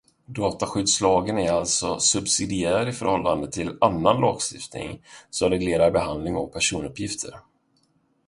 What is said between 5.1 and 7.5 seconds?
som reglerar behandling av personuppgifter.